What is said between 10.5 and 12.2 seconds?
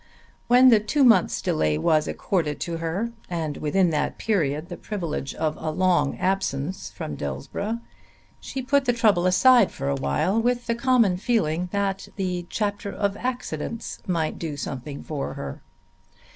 the common feeling that